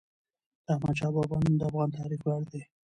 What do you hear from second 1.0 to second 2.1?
بابا نوم د افغان